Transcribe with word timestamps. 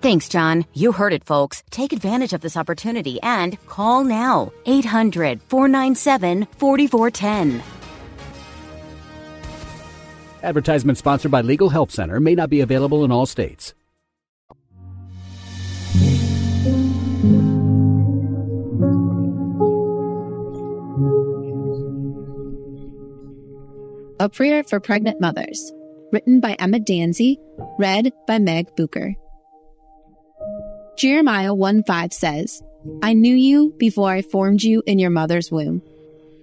Thanks, 0.00 0.28
John. 0.28 0.64
You 0.74 0.92
heard 0.92 1.12
it, 1.12 1.24
folks. 1.24 1.64
Take 1.70 1.92
advantage 1.92 2.32
of 2.32 2.40
this 2.40 2.56
opportunity 2.56 3.20
and 3.20 3.58
call 3.66 4.04
now 4.04 4.52
800 4.64 5.42
497 5.48 6.46
4410. 6.56 7.62
Advertisement 10.42 10.98
sponsored 10.98 11.32
by 11.32 11.40
Legal 11.40 11.68
Help 11.68 11.90
Center 11.90 12.20
may 12.20 12.36
not 12.36 12.48
be 12.48 12.60
available 12.60 13.04
in 13.04 13.10
all 13.10 13.26
states. 13.26 13.74
A 24.20 24.28
Prayer 24.28 24.62
for 24.64 24.80
Pregnant 24.80 25.20
Mothers, 25.20 25.72
written 26.12 26.40
by 26.40 26.54
Emma 26.58 26.78
Danzey, 26.78 27.36
read 27.78 28.12
by 28.26 28.38
Meg 28.38 28.74
Bucher. 28.76 29.14
Jeremiah 30.98 31.54
1 31.54 31.84
5 31.84 32.12
says, 32.12 32.60
I 33.04 33.12
knew 33.12 33.36
you 33.36 33.72
before 33.78 34.10
I 34.10 34.20
formed 34.20 34.62
you 34.62 34.82
in 34.84 34.98
your 34.98 35.10
mother's 35.10 35.48
womb. 35.48 35.80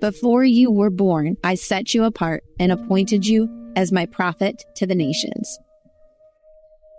Before 0.00 0.44
you 0.44 0.70
were 0.70 0.90
born, 0.90 1.36
I 1.42 1.56
set 1.56 1.92
you 1.92 2.04
apart 2.04 2.44
and 2.60 2.70
appointed 2.70 3.26
you 3.26 3.48
as 3.74 3.90
my 3.90 4.06
prophet 4.06 4.64
to 4.76 4.86
the 4.86 4.94
nations. 4.94 5.58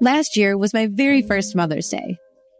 Last 0.01 0.35
year 0.35 0.57
was 0.57 0.73
my 0.73 0.87
very 0.87 1.21
first 1.21 1.55
Mother's 1.55 1.87
Day. 1.87 2.17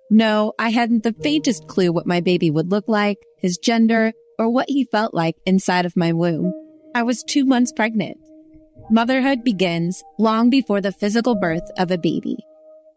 No, 0.10 0.54
I 0.58 0.70
hadn't 0.70 1.04
the 1.04 1.12
faintest 1.22 1.68
clue 1.68 1.92
what 1.92 2.08
my 2.08 2.22
baby 2.22 2.50
would 2.50 2.72
look 2.72 2.88
like, 2.88 3.18
his 3.38 3.58
gender, 3.58 4.14
or 4.40 4.50
what 4.50 4.70
he 4.70 4.86
felt 4.86 5.14
like 5.14 5.36
inside 5.46 5.86
of 5.86 5.98
my 5.98 6.14
womb. 6.14 6.54
I 6.96 7.04
was 7.04 7.22
two 7.22 7.44
months 7.44 7.74
pregnant. 7.74 8.18
Motherhood 8.90 9.44
begins 9.44 10.02
long 10.18 10.50
before 10.50 10.80
the 10.80 10.94
physical 10.94 11.36
birth 11.36 11.70
of 11.78 11.92
a 11.92 11.98
baby. 11.98 12.38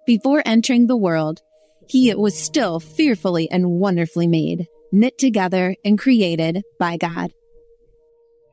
Before 0.06 0.42
entering 0.46 0.86
the 0.86 0.96
world, 0.96 1.42
he 1.88 2.14
was 2.14 2.38
still 2.38 2.80
fearfully 2.80 3.50
and 3.50 3.70
wonderfully 3.80 4.26
made, 4.26 4.66
knit 4.92 5.18
together 5.18 5.74
and 5.84 5.98
created 5.98 6.62
by 6.78 6.96
God. 6.96 7.32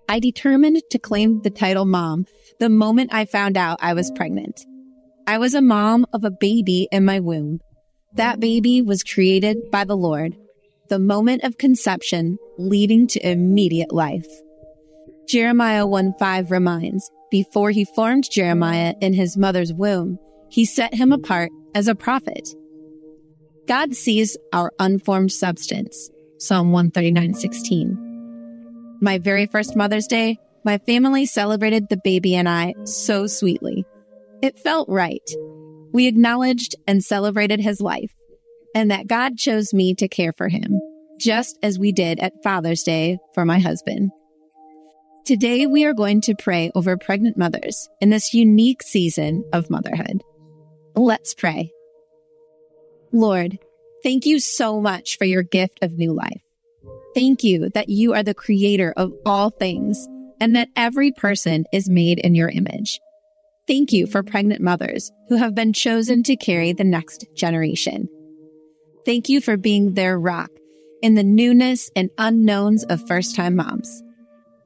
I 0.07 0.19
determined 0.19 0.81
to 0.91 0.99
claim 0.99 1.41
the 1.41 1.49
title 1.49 1.85
mom 1.85 2.25
the 2.59 2.69
moment 2.69 3.13
I 3.13 3.25
found 3.25 3.57
out 3.57 3.79
I 3.81 3.93
was 3.93 4.11
pregnant. 4.11 4.65
I 5.27 5.37
was 5.39 5.53
a 5.53 5.61
mom 5.61 6.05
of 6.13 6.23
a 6.23 6.31
baby 6.31 6.87
in 6.91 7.03
my 7.03 7.19
womb. 7.19 7.59
That 8.13 8.39
baby 8.39 8.81
was 8.81 9.03
created 9.03 9.71
by 9.71 9.83
the 9.83 9.97
Lord, 9.97 10.37
the 10.89 10.99
moment 10.99 11.43
of 11.43 11.57
conception 11.57 12.37
leading 12.57 13.07
to 13.07 13.29
immediate 13.29 13.91
life. 13.91 14.27
Jeremiah 15.27 15.87
1 15.87 16.13
5 16.19 16.51
reminds, 16.51 17.09
before 17.31 17.71
he 17.71 17.83
formed 17.83 18.29
Jeremiah 18.29 18.93
in 19.01 19.13
his 19.13 19.35
mother's 19.35 19.73
womb, 19.73 20.19
he 20.49 20.63
set 20.63 20.93
him 20.93 21.11
apart 21.11 21.51
as 21.73 21.87
a 21.87 21.95
prophet. 21.95 22.47
God 23.67 23.95
sees 23.95 24.37
our 24.53 24.71
unformed 24.79 25.31
substance. 25.31 26.11
Psalm 26.37 26.71
139 26.71 27.33
16. 27.33 28.97
My 29.01 29.17
very 29.17 29.47
first 29.47 29.75
Mother's 29.75 30.05
Day, 30.05 30.37
my 30.63 30.77
family 30.79 31.25
celebrated 31.25 31.89
the 31.89 31.97
baby 32.03 32.35
and 32.35 32.47
I 32.47 32.75
so 32.83 33.25
sweetly. 33.25 33.83
It 34.41 34.59
felt 34.59 34.87
right. 34.87 35.27
We 35.93 36.07
acknowledged 36.07 36.75
and 36.85 37.03
celebrated 37.03 37.59
his 37.59 37.81
life, 37.81 38.11
and 38.75 38.91
that 38.91 39.07
God 39.07 39.37
chose 39.37 39.73
me 39.73 39.95
to 39.95 40.07
care 40.07 40.33
for 40.33 40.47
him, 40.47 40.79
just 41.19 41.57
as 41.63 41.79
we 41.79 41.91
did 41.91 42.19
at 42.19 42.43
Father's 42.43 42.83
Day 42.83 43.17
for 43.33 43.45
my 43.45 43.59
husband. 43.59 44.11
Today, 45.25 45.65
we 45.65 45.85
are 45.85 45.93
going 45.93 46.21
to 46.21 46.35
pray 46.35 46.71
over 46.75 46.97
pregnant 46.97 47.35
mothers 47.35 47.89
in 47.99 48.11
this 48.11 48.33
unique 48.33 48.83
season 48.83 49.43
of 49.53 49.71
motherhood. 49.71 50.21
Let's 50.95 51.33
pray. 51.33 51.71
Lord, 53.15 53.59
thank 54.03 54.25
you 54.25 54.41
so 54.41 54.81
much 54.81 55.17
for 55.17 55.23
your 55.23 55.41
gift 55.41 55.79
of 55.81 55.93
new 55.93 56.11
life. 56.11 56.41
Thank 57.15 57.45
you 57.45 57.69
that 57.69 57.87
you 57.87 58.13
are 58.13 58.23
the 58.23 58.33
creator 58.33 58.93
of 58.97 59.13
all 59.25 59.51
things 59.51 60.05
and 60.41 60.57
that 60.57 60.67
every 60.75 61.13
person 61.13 61.63
is 61.71 61.89
made 61.89 62.19
in 62.19 62.35
your 62.35 62.49
image. 62.49 62.99
Thank 63.69 63.93
you 63.93 64.05
for 64.05 64.21
pregnant 64.21 64.61
mothers 64.61 65.13
who 65.29 65.37
have 65.37 65.55
been 65.55 65.71
chosen 65.71 66.23
to 66.23 66.35
carry 66.35 66.73
the 66.73 66.83
next 66.83 67.25
generation. 67.35 68.09
Thank 69.05 69.29
you 69.29 69.39
for 69.39 69.55
being 69.55 69.93
their 69.93 70.19
rock 70.19 70.49
in 71.01 71.13
the 71.13 71.23
newness 71.23 71.89
and 71.95 72.09
unknowns 72.17 72.83
of 72.83 73.07
first 73.07 73.33
time 73.33 73.55
moms. 73.55 74.03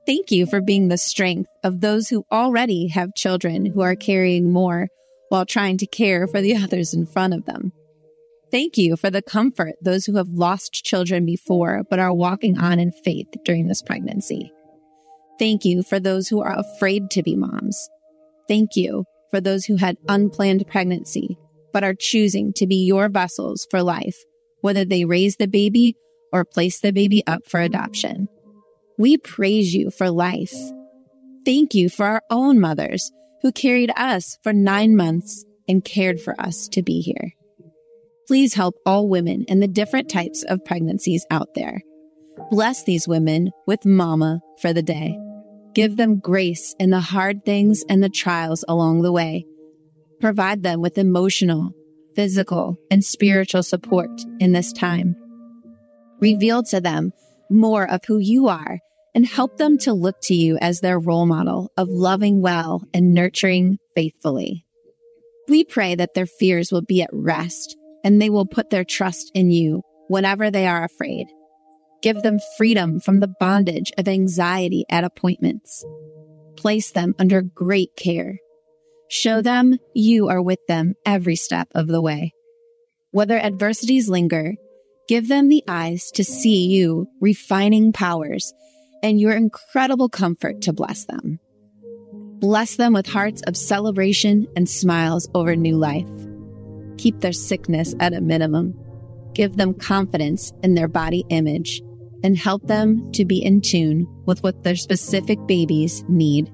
Thank 0.08 0.32
you 0.32 0.48
for 0.48 0.60
being 0.60 0.88
the 0.88 0.98
strength 0.98 1.52
of 1.64 1.82
those 1.82 2.10
who 2.10 2.26
already 2.32 2.88
have 2.88 3.14
children 3.14 3.68
who 3.68 3.82
are 3.82 3.96
carrying 3.96 4.52
more 4.52 4.88
while 5.30 5.46
trying 5.46 5.78
to 5.78 5.86
care 5.86 6.26
for 6.26 6.42
the 6.42 6.56
others 6.64 6.96
in 6.96 7.06
front 7.06 7.36
of 7.36 7.46
them. 7.46 7.74
Thank 8.52 8.78
you 8.78 8.96
for 8.96 9.12
the 9.12 9.22
comfort 9.22 9.76
those 9.82 10.06
who 10.06 10.16
have 10.16 10.30
lost 10.30 10.84
children 10.84 11.26
before 11.26 11.84
but 11.90 12.00
are 12.00 12.14
walking 12.14 12.58
on 12.58 12.80
in 12.80 12.92
faith 12.92 13.28
during 13.46 13.68
this 13.68 13.82
pregnancy. 13.82 14.52
Thank 15.38 15.66
you 15.66 15.84
for 15.84 16.00
those 16.00 16.28
who 16.28 16.42
are 16.42 16.58
afraid 16.58 17.12
to 17.12 17.24
be 17.24 17.36
moms. 17.36 17.90
Thank 18.48 18.76
you 18.76 19.06
for 19.30 19.40
those 19.40 19.66
who 19.66 19.76
had 19.76 19.98
unplanned 20.08 20.68
pregnancy 20.68 21.38
but 21.72 21.84
are 21.84 21.94
choosing 21.94 22.52
to 22.54 22.66
be 22.66 22.86
your 22.86 23.10
vessels 23.10 23.68
for 23.70 23.84
life, 23.84 24.18
whether 24.62 24.84
they 24.84 25.06
raise 25.06 25.36
the 25.36 25.48
baby 25.48 25.96
or 26.34 26.44
place 26.44 26.80
the 26.80 26.92
baby 26.92 27.24
up 27.28 27.48
for 27.48 27.60
adoption. 27.60 28.28
We 28.98 29.18
praise 29.18 29.74
you 29.74 29.92
for 29.92 30.10
life. 30.10 30.56
Thank 31.46 31.76
you 31.76 31.90
for 31.90 32.06
our 32.06 32.22
own 32.30 32.60
mothers 32.60 33.12
who 33.42 33.52
carried 33.52 33.92
us 33.96 34.38
for 34.44 34.52
nine 34.52 34.96
months 34.96 35.46
and 35.68 35.86
cared 35.86 36.20
for 36.20 36.40
us 36.42 36.68
to 36.70 36.82
be 36.82 37.02
here. 37.02 37.34
Please 38.30 38.54
help 38.54 38.76
all 38.86 39.10
women 39.10 39.44
in 39.48 39.60
the 39.60 39.68
different 39.68 40.08
types 40.08 40.44
of 40.44 40.64
pregnancies 40.64 41.26
out 41.32 41.56
there. 41.56 41.82
Bless 42.52 42.84
these 42.84 43.08
women 43.08 43.50
with 43.66 43.88
mama 43.88 44.40
for 44.62 44.72
the 44.72 44.84
day. 44.84 45.18
Give 45.74 45.98
them 45.98 46.20
grace 46.20 46.76
in 46.80 46.92
the 46.92 47.00
hard 47.00 47.44
things 47.44 47.84
and 47.90 48.04
the 48.04 48.08
trials 48.08 48.64
along 48.68 49.02
the 49.02 49.12
way. 49.12 49.48
Provide 50.22 50.62
them 50.62 50.80
with 50.80 51.00
emotional, 51.00 51.72
physical, 52.16 52.78
and 52.92 53.04
spiritual 53.04 53.64
support 53.64 54.12
in 54.40 54.52
this 54.52 54.72
time. 54.74 55.16
Reveal 56.22 56.62
to 56.66 56.80
them 56.80 57.14
more 57.50 57.90
of 57.90 58.02
who 58.06 58.20
you 58.20 58.48
are 58.48 58.78
and 59.16 59.26
help 59.26 59.58
them 59.58 59.76
to 59.80 59.94
look 59.94 60.18
to 60.22 60.36
you 60.36 60.56
as 60.62 60.82
their 60.82 61.00
role 61.00 61.26
model 61.26 61.72
of 61.78 61.90
loving 61.90 62.44
well 62.44 62.84
and 62.94 63.16
nurturing 63.16 63.80
faithfully. 63.96 64.68
We 65.48 65.64
pray 65.64 65.96
that 65.96 66.14
their 66.14 66.28
fears 66.28 66.72
will 66.72 66.84
be 66.84 67.02
at 67.02 67.10
rest 67.12 67.76
and 68.04 68.22
they 68.22 68.30
will 68.30 68.46
put 68.46 68.70
their 68.70 68.84
trust 68.84 69.32
in 69.34 69.52
you 69.52 69.82
whenever 70.08 70.50
they 70.50 70.68
are 70.68 70.84
afraid. 70.84 71.28
Give 72.02 72.22
them 72.22 72.40
freedom 72.58 73.00
from 73.00 73.20
the 73.20 73.34
bondage 73.40 73.92
of 73.98 74.08
anxiety 74.08 74.86
at 74.90 75.04
appointments. 75.04 75.86
Place 76.56 76.92
them 76.92 77.14
under 77.20 77.42
great 77.42 77.96
care. 77.96 78.40
Show 79.10 79.42
them 79.42 79.78
you 79.94 80.30
are 80.30 80.42
with 80.42 80.60
them 80.68 80.94
every 81.06 81.36
step 81.36 81.68
of 81.76 81.88
the 81.88 82.02
way. 82.02 82.34
Whether 83.12 83.38
adversities 83.40 84.08
linger, 84.08 84.54
give 85.08 85.28
them 85.28 85.50
the 85.50 85.64
eyes 85.68 86.12
to 86.12 86.24
see 86.24 86.68
you 86.68 87.08
refining 87.20 87.92
powers 87.92 88.54
and 89.02 89.20
your 89.20 89.32
incredible 89.34 90.10
comfort 90.10 90.62
to 90.62 90.74
bless 90.74 91.06
them. 91.06 91.40
Bless 92.40 92.76
them 92.76 92.94
with 92.94 93.08
hearts 93.08 93.42
of 93.42 93.58
celebration 93.58 94.48
and 94.56 94.70
smiles 94.70 95.28
over 95.34 95.56
new 95.56 95.76
life. 95.76 96.08
Keep 97.00 97.22
their 97.22 97.32
sickness 97.32 97.96
at 98.02 98.14
a 98.14 98.20
minimum. 98.20 98.78
Give 99.34 99.56
them 99.56 99.74
confidence 99.74 100.52
in 100.64 100.76
their 100.76 100.90
body 100.90 101.24
image 101.30 101.82
and 102.26 102.38
help 102.38 102.68
them 102.68 103.10
to 103.14 103.24
be 103.24 103.42
in 103.42 103.62
tune 103.62 104.06
with 104.26 104.44
what 104.44 104.66
their 104.66 104.76
specific 104.76 105.40
babies 105.48 106.04
need. 106.10 106.52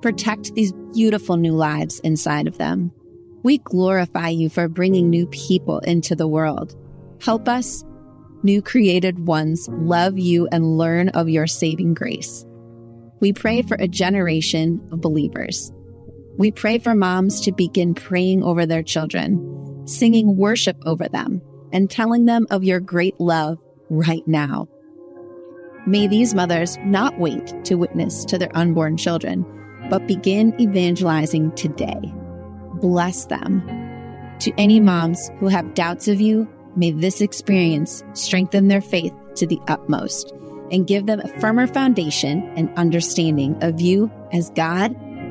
Protect 0.00 0.54
these 0.54 0.72
beautiful 0.94 1.36
new 1.36 1.52
lives 1.52 2.00
inside 2.00 2.48
of 2.48 2.56
them. 2.56 2.90
We 3.42 3.58
glorify 3.58 4.30
you 4.30 4.48
for 4.48 4.66
bringing 4.66 5.10
new 5.10 5.26
people 5.26 5.80
into 5.80 6.16
the 6.16 6.26
world. 6.26 6.74
Help 7.20 7.46
us, 7.46 7.84
new 8.42 8.62
created 8.62 9.26
ones, 9.26 9.68
love 9.72 10.18
you 10.18 10.48
and 10.50 10.78
learn 10.78 11.10
of 11.10 11.28
your 11.28 11.46
saving 11.46 11.92
grace. 11.92 12.46
We 13.20 13.34
pray 13.34 13.60
for 13.60 13.76
a 13.78 13.88
generation 13.88 14.80
of 14.90 15.02
believers. 15.02 15.70
We 16.40 16.50
pray 16.50 16.78
for 16.78 16.94
moms 16.94 17.42
to 17.42 17.52
begin 17.52 17.92
praying 17.92 18.42
over 18.42 18.64
their 18.64 18.82
children, 18.82 19.86
singing 19.86 20.38
worship 20.38 20.78
over 20.86 21.06
them, 21.06 21.42
and 21.70 21.90
telling 21.90 22.24
them 22.24 22.46
of 22.48 22.64
your 22.64 22.80
great 22.80 23.20
love 23.20 23.58
right 23.90 24.26
now. 24.26 24.66
May 25.86 26.06
these 26.06 26.34
mothers 26.34 26.78
not 26.82 27.18
wait 27.18 27.52
to 27.66 27.74
witness 27.74 28.24
to 28.24 28.38
their 28.38 28.56
unborn 28.56 28.96
children, 28.96 29.44
but 29.90 30.06
begin 30.06 30.58
evangelizing 30.58 31.52
today. 31.56 32.00
Bless 32.76 33.26
them. 33.26 33.60
To 34.38 34.50
any 34.56 34.80
moms 34.80 35.30
who 35.40 35.48
have 35.48 35.74
doubts 35.74 36.08
of 36.08 36.22
you, 36.22 36.48
may 36.74 36.90
this 36.90 37.20
experience 37.20 38.02
strengthen 38.14 38.68
their 38.68 38.80
faith 38.80 39.12
to 39.34 39.46
the 39.46 39.60
utmost 39.68 40.32
and 40.72 40.86
give 40.86 41.04
them 41.04 41.20
a 41.20 41.38
firmer 41.38 41.66
foundation 41.66 42.50
and 42.56 42.72
understanding 42.78 43.62
of 43.62 43.82
you 43.82 44.10
as 44.32 44.48
God 44.50 44.96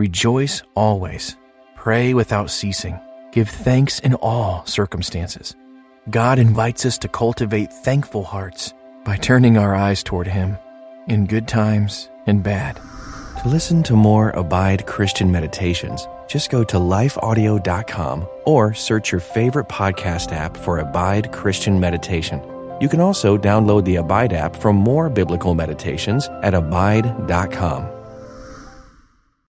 Rejoice 0.00 0.62
always. 0.74 1.36
Pray 1.76 2.14
without 2.14 2.50
ceasing. 2.50 2.98
Give 3.32 3.46
thanks 3.46 3.98
in 3.98 4.14
all 4.14 4.64
circumstances. 4.64 5.54
God 6.08 6.38
invites 6.38 6.86
us 6.86 6.96
to 7.00 7.08
cultivate 7.08 7.70
thankful 7.70 8.24
hearts 8.24 8.72
by 9.04 9.18
turning 9.18 9.58
our 9.58 9.74
eyes 9.74 10.02
toward 10.02 10.26
Him 10.26 10.56
in 11.06 11.26
good 11.26 11.46
times 11.46 12.08
and 12.26 12.42
bad. 12.42 12.76
To 13.42 13.48
listen 13.50 13.82
to 13.82 13.92
more 13.94 14.30
Abide 14.30 14.86
Christian 14.86 15.30
meditations, 15.30 16.08
just 16.28 16.48
go 16.48 16.64
to 16.64 16.78
lifeaudio.com 16.78 18.26
or 18.46 18.72
search 18.72 19.12
your 19.12 19.20
favorite 19.20 19.68
podcast 19.68 20.32
app 20.32 20.56
for 20.56 20.78
Abide 20.78 21.30
Christian 21.30 21.78
Meditation. 21.78 22.40
You 22.80 22.88
can 22.88 23.00
also 23.00 23.36
download 23.36 23.84
the 23.84 23.96
Abide 23.96 24.32
app 24.32 24.56
for 24.56 24.72
more 24.72 25.10
biblical 25.10 25.54
meditations 25.54 26.26
at 26.42 26.54
abide.com. 26.54 27.99